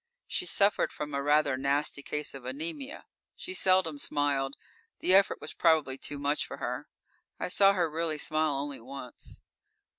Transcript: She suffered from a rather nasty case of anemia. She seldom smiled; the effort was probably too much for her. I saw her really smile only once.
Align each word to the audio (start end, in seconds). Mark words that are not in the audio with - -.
She 0.25 0.47
suffered 0.47 0.91
from 0.91 1.13
a 1.13 1.21
rather 1.21 1.55
nasty 1.57 2.01
case 2.01 2.33
of 2.33 2.43
anemia. 2.43 3.05
She 3.35 3.53
seldom 3.53 3.99
smiled; 3.99 4.55
the 4.99 5.13
effort 5.13 5.39
was 5.39 5.53
probably 5.53 5.99
too 5.99 6.17
much 6.17 6.43
for 6.43 6.57
her. 6.57 6.89
I 7.39 7.49
saw 7.49 7.73
her 7.73 7.87
really 7.87 8.17
smile 8.17 8.53
only 8.55 8.79
once. 8.81 9.41